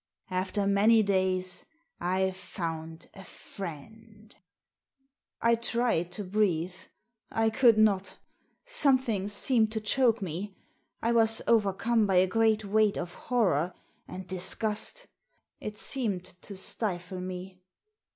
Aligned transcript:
After 0.31 0.65
many 0.65 1.03
days 1.03 1.63
I've 1.99 2.35
found 2.35 3.07
a 3.13 3.23
friend." 3.23 4.35
I 5.43 5.53
tried 5.53 6.11
to 6.13 6.23
breathe. 6.23 6.73
I 7.31 7.51
could 7.51 7.77
not 7.77 8.17
Something 8.65 9.27
seemed 9.27 9.71
to 9.73 9.79
choke 9.79 10.19
me. 10.19 10.55
I 11.03 11.11
was 11.11 11.43
overcome 11.45 12.07
by 12.07 12.15
a 12.15 12.25
great 12.25 12.65
weight 12.65 12.97
of 12.97 13.13
horror 13.13 13.75
and 14.07 14.25
disgust 14.25 15.05
It 15.59 15.77
seemed 15.77 16.23
to 16.41 16.57
stifle 16.57 17.19
me. 17.21 17.61